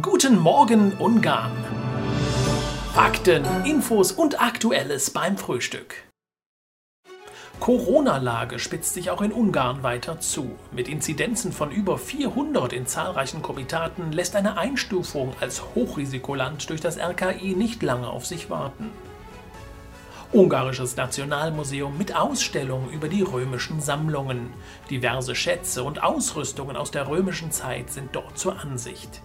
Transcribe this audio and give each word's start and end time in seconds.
Guten 0.00 0.38
Morgen 0.38 0.94
Ungarn. 0.94 1.52
Fakten, 2.94 3.44
Infos 3.66 4.10
und 4.10 4.40
Aktuelles 4.40 5.10
beim 5.10 5.36
Frühstück. 5.36 5.96
Corona-Lage 7.60 8.58
spitzt 8.58 8.94
sich 8.94 9.10
auch 9.10 9.20
in 9.20 9.32
Ungarn 9.32 9.82
weiter 9.82 10.18
zu. 10.18 10.56
Mit 10.70 10.88
Inzidenzen 10.88 11.52
von 11.52 11.70
über 11.70 11.98
400 11.98 12.72
in 12.72 12.86
zahlreichen 12.86 13.42
Komitaten 13.42 14.12
lässt 14.12 14.34
eine 14.34 14.56
Einstufung 14.56 15.34
als 15.42 15.62
Hochrisikoland 15.74 16.70
durch 16.70 16.80
das 16.80 16.96
RKI 16.96 17.54
nicht 17.54 17.82
lange 17.82 18.08
auf 18.08 18.24
sich 18.24 18.48
warten. 18.48 18.90
Ungarisches 20.32 20.96
Nationalmuseum 20.96 21.98
mit 21.98 22.16
Ausstellungen 22.16 22.88
über 22.88 23.08
die 23.08 23.20
römischen 23.20 23.82
Sammlungen. 23.82 24.54
Diverse 24.88 25.34
Schätze 25.34 25.84
und 25.84 26.02
Ausrüstungen 26.02 26.76
aus 26.76 26.90
der 26.90 27.08
römischen 27.08 27.52
Zeit 27.52 27.90
sind 27.90 28.16
dort 28.16 28.38
zur 28.38 28.58
Ansicht. 28.58 29.20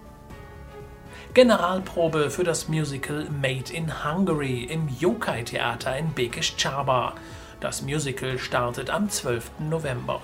Generalprobe 1.34 2.30
für 2.30 2.42
das 2.42 2.68
Musical 2.68 3.28
Made 3.30 3.72
in 3.72 4.04
Hungary 4.04 4.64
im 4.64 4.88
Yokai-Theater 4.88 5.96
in 5.96 6.12
Bekisch 6.14 6.56
Csaba. 6.56 7.14
Das 7.60 7.82
Musical 7.82 8.38
startet 8.38 8.88
am 8.88 9.10
12. 9.10 9.50
November. 9.58 10.22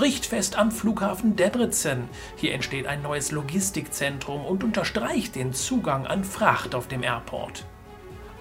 Richtfest 0.00 0.56
am 0.56 0.70
Flughafen 0.70 1.34
Debrecen. 1.34 2.08
Hier 2.36 2.54
entsteht 2.54 2.86
ein 2.86 3.02
neues 3.02 3.32
Logistikzentrum 3.32 4.44
und 4.46 4.62
unterstreicht 4.62 5.34
den 5.34 5.52
Zugang 5.52 6.06
an 6.06 6.22
Fracht 6.22 6.74
auf 6.74 6.86
dem 6.86 7.02
Airport. 7.02 7.64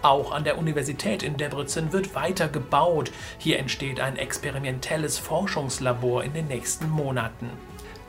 Auch 0.04 0.32
an 0.32 0.44
der 0.44 0.58
Universität 0.60 1.24
in 1.24 1.36
Debrecen 1.36 1.92
wird 1.92 2.14
weiter 2.14 2.48
gebaut. 2.48 3.12
Hier 3.40 3.58
entsteht 3.58 4.00
ein 4.00 4.18
experimentelles 4.18 5.18
Forschungslabor 5.18 6.24
in 6.24 6.34
den 6.34 6.48
nächsten 6.48 6.90
Monaten. 6.90 7.50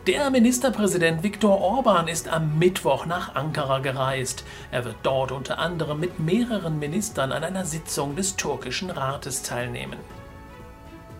Der 0.08 0.30
Ministerpräsident 0.30 1.22
Viktor 1.22 1.60
Orban 1.60 2.08
ist 2.08 2.28
am 2.28 2.58
Mittwoch 2.58 3.04
nach 3.04 3.34
Ankara 3.34 3.80
gereist. 3.80 4.42
Er 4.70 4.86
wird 4.86 4.96
dort 5.02 5.32
unter 5.32 5.58
anderem 5.58 6.00
mit 6.00 6.18
mehreren 6.18 6.78
Ministern 6.78 7.30
an 7.30 7.44
einer 7.44 7.66
Sitzung 7.66 8.16
des 8.16 8.34
türkischen 8.34 8.88
Rates 8.88 9.42
teilnehmen. 9.42 9.98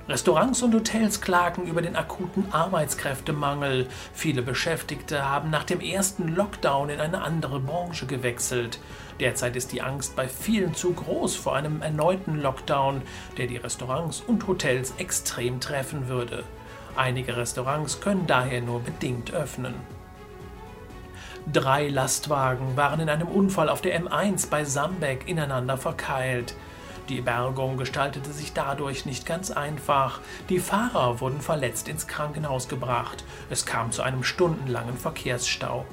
Restaurants 0.09 0.63
und 0.63 0.75
Hotels 0.75 1.21
klagen 1.21 1.67
über 1.67 1.83
den 1.83 1.97
akuten 1.97 2.47
Arbeitskräftemangel. 2.51 3.89
Viele 4.15 4.41
Beschäftigte 4.41 5.29
haben 5.29 5.51
nach 5.51 5.65
dem 5.65 5.83
ersten 5.83 6.35
Lockdown 6.35 6.89
in 6.89 7.01
eine 7.01 7.21
andere 7.21 7.61
Branche 7.61 8.07
gewechselt. 8.07 8.81
Derzeit 9.21 9.55
ist 9.55 9.73
die 9.73 9.83
Angst 9.83 10.17
bei 10.17 10.29
vielen 10.29 10.73
zu 10.73 10.95
groß 10.95 11.37
vor 11.37 11.55
einem 11.55 11.83
erneuten 11.83 12.41
Lockdown, 12.41 13.03
der 13.37 13.49
die 13.49 13.59
Restaurants 13.59 14.23
und 14.27 14.47
Hotels 14.47 14.95
extrem 14.97 15.61
treffen 15.61 16.09
würde. 16.09 16.45
Einige 16.99 17.37
Restaurants 17.37 18.01
können 18.01 18.27
daher 18.27 18.61
nur 18.61 18.81
bedingt 18.81 19.33
öffnen. 19.33 19.75
Drei 21.53 21.87
Lastwagen 21.87 22.77
waren 22.77 22.99
in 22.99 23.09
einem 23.09 23.29
Unfall 23.29 23.69
auf 23.69 23.81
der 23.81 24.03
M1 24.03 24.51
bei 24.51 24.65
Sambeck 24.65 25.29
ineinander 25.29 25.79
verkeilt. 25.79 26.57
Die 27.09 27.21
Bergung 27.21 27.77
gestaltete 27.77 28.33
sich 28.33 28.53
dadurch 28.53 29.07
nicht 29.07 29.27
ganz 29.27 29.53
einfach. 29.53 30.19
Die 30.49 30.59
Fahrer 30.59 31.21
wurden 31.21 31.41
verletzt 31.41 31.87
ins 31.87 32.09
Krankenhaus 32.09 32.69
gebracht. 32.69 33.23
Es 33.49 33.65
kam 33.65 33.93
zu 33.93 34.03
einem 34.03 34.25
stundenlangen 34.25 34.97
Verkehrsstau. 34.97 35.87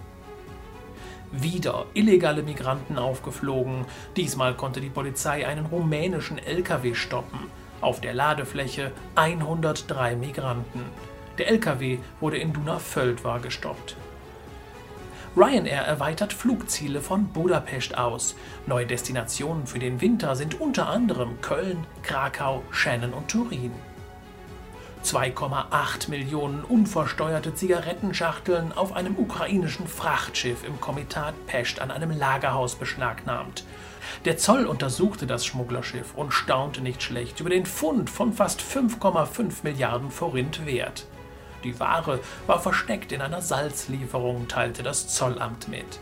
Wieder 1.32 1.86
illegale 1.94 2.42
Migranten 2.42 2.98
aufgeflogen. 2.98 3.86
Diesmal 4.16 4.56
konnte 4.56 4.82
die 4.82 4.90
Polizei 4.90 5.46
einen 5.46 5.68
rumänischen 5.68 6.40
LKW 6.40 6.96
stoppen. 6.96 7.52
Auf 7.86 8.02
der 8.02 8.16
Ladefläche 8.16 8.92
103 9.14 10.16
Migranten. 10.16 10.86
Der 11.38 11.50
LKW 11.50 12.00
wurde 12.20 12.40
in 12.40 12.52
Dunavöld 12.52 13.22
gestoppt. 13.44 13.96
Ryanair 15.38 15.84
erweitert 15.84 16.34
Flugziele 16.34 17.00
von 17.00 17.28
Budapest 17.28 17.96
aus. 17.96 18.36
Neue 18.66 18.88
Destinationen 18.88 19.68
für 19.68 19.78
den 19.78 20.02
Winter 20.02 20.36
sind 20.36 20.60
unter 20.60 20.90
anderem 20.90 21.40
Köln, 21.42 21.86
Krakau, 22.02 22.64
Shannon 22.72 23.14
und 23.14 23.28
Turin. 23.28 23.72
2,8 25.06 26.10
Millionen 26.10 26.64
unversteuerte 26.64 27.54
Zigarettenschachteln 27.54 28.74
auf 28.74 28.94
einem 28.94 29.16
ukrainischen 29.20 29.88
Frachtschiff 29.88 30.64
im 30.66 30.82
Komitat 30.82 31.36
Pest 31.46 31.80
an 31.80 31.92
einem 31.92 32.10
Lagerhaus 32.10 32.74
beschlagnahmt. 32.74 33.66
Der 34.26 34.38
Zoll 34.38 34.66
untersuchte 34.66 35.28
das 35.28 35.46
Schmugglerschiff 35.46 36.16
und 36.16 36.34
staunte 36.34 36.82
nicht 36.82 37.04
schlecht 37.04 37.40
über 37.40 37.52
den 37.52 37.68
Fund 37.68 38.10
von 38.10 38.34
fast 38.34 38.62
5,5 38.62 39.58
Milliarden 39.62 40.10
Forint 40.10 40.66
wert. 40.66 41.06
Die 41.64 41.80
Ware 41.80 42.20
war 42.48 42.60
versteckt 42.60 43.12
in 43.12 43.22
einer 43.22 43.44
Salzlieferung, 43.44 44.48
teilte 44.48 44.82
das 44.82 45.08
Zollamt 45.08 45.68
mit. 45.68 46.00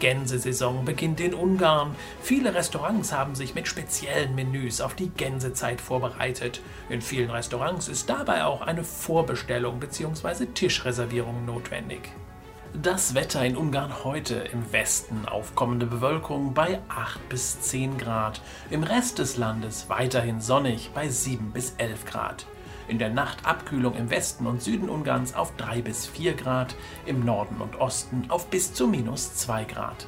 Gänsesaison 0.00 0.84
beginnt 0.84 1.20
in 1.20 1.34
Ungarn. 1.34 1.94
Viele 2.22 2.54
Restaurants 2.54 3.12
haben 3.12 3.34
sich 3.34 3.54
mit 3.54 3.68
speziellen 3.68 4.34
Menüs 4.34 4.80
auf 4.80 4.94
die 4.94 5.08
Gänsezeit 5.08 5.80
vorbereitet. 5.80 6.60
In 6.88 7.00
vielen 7.00 7.30
Restaurants 7.30 7.88
ist 7.88 8.08
dabei 8.08 8.44
auch 8.44 8.62
eine 8.62 8.84
Vorbestellung 8.84 9.80
bzw. 9.80 10.46
Tischreservierung 10.46 11.44
notwendig. 11.44 12.10
Das 12.82 13.14
Wetter 13.14 13.44
in 13.44 13.56
Ungarn 13.56 14.02
heute 14.02 14.34
im 14.34 14.72
Westen 14.72 15.28
aufkommende 15.28 15.86
Bewölkung 15.86 16.54
bei 16.54 16.80
8 16.88 17.28
bis 17.28 17.60
10 17.60 17.98
Grad, 17.98 18.40
im 18.68 18.82
Rest 18.82 19.20
des 19.20 19.36
Landes 19.36 19.88
weiterhin 19.88 20.40
sonnig 20.40 20.90
bei 20.92 21.08
7 21.08 21.52
bis 21.52 21.74
11 21.78 22.04
Grad. 22.04 22.46
In 22.86 22.98
der 22.98 23.10
Nacht 23.10 23.46
Abkühlung 23.46 23.96
im 23.96 24.10
Westen 24.10 24.46
und 24.46 24.62
Süden 24.62 24.90
Ungarns 24.90 25.34
auf 25.34 25.56
3 25.56 25.82
bis 25.82 26.06
4 26.06 26.34
Grad, 26.34 26.76
im 27.06 27.24
Norden 27.24 27.60
und 27.60 27.80
Osten 27.80 28.24
auf 28.28 28.50
bis 28.50 28.74
zu 28.74 28.86
minus 28.86 29.34
2 29.36 29.64
Grad. 29.64 30.06